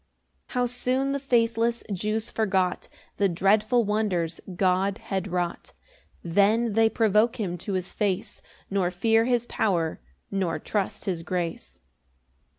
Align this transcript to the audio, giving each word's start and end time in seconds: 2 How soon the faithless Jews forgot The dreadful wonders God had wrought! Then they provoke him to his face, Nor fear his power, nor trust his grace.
2 0.47 0.53
How 0.55 0.65
soon 0.65 1.11
the 1.11 1.19
faithless 1.19 1.83
Jews 1.93 2.31
forgot 2.31 2.87
The 3.17 3.29
dreadful 3.29 3.83
wonders 3.83 4.41
God 4.55 4.97
had 4.97 5.27
wrought! 5.27 5.73
Then 6.23 6.73
they 6.73 6.89
provoke 6.89 7.35
him 7.39 7.55
to 7.59 7.73
his 7.73 7.93
face, 7.93 8.41
Nor 8.71 8.89
fear 8.89 9.25
his 9.25 9.45
power, 9.45 10.01
nor 10.31 10.57
trust 10.57 11.05
his 11.05 11.21
grace. 11.21 11.81